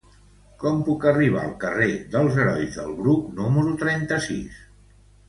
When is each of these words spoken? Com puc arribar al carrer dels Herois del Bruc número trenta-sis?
Com 0.61 0.79
puc 0.85 1.03
arribar 1.11 1.43
al 1.47 1.51
carrer 1.63 1.89
dels 2.15 2.39
Herois 2.45 2.79
del 2.79 2.97
Bruc 3.03 3.29
número 3.41 3.75
trenta-sis? 3.83 4.57